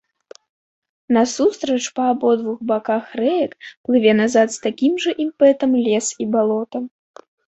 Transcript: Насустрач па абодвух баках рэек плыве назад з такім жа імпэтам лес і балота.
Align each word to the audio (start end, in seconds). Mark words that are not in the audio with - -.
Насустрач 1.15 1.81
па 1.99 2.03
абодвух 2.13 2.57
баках 2.71 3.05
рэек 3.19 3.51
плыве 3.83 4.13
назад 4.21 4.47
з 4.55 4.63
такім 4.65 4.97
жа 5.05 5.13
імпэтам 5.27 5.77
лес 5.89 6.07
і 6.27 6.29
балота. 6.37 6.77